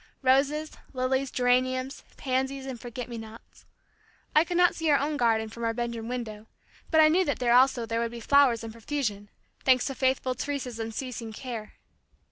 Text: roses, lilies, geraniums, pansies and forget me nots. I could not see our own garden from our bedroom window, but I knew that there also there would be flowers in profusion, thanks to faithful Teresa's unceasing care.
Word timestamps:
roses, 0.23 0.71
lilies, 0.93 1.29
geraniums, 1.29 2.03
pansies 2.17 2.65
and 2.65 2.79
forget 2.81 3.07
me 3.07 3.19
nots. 3.19 3.65
I 4.35 4.43
could 4.43 4.57
not 4.57 4.73
see 4.73 4.89
our 4.89 4.97
own 4.97 5.15
garden 5.15 5.47
from 5.47 5.63
our 5.63 5.75
bedroom 5.75 6.07
window, 6.07 6.47
but 6.89 6.99
I 6.99 7.07
knew 7.07 7.23
that 7.23 7.37
there 7.37 7.53
also 7.53 7.85
there 7.85 7.99
would 7.99 8.09
be 8.09 8.19
flowers 8.19 8.63
in 8.63 8.71
profusion, 8.71 9.29
thanks 9.63 9.85
to 9.85 9.93
faithful 9.93 10.33
Teresa's 10.33 10.79
unceasing 10.79 11.33
care. 11.33 11.73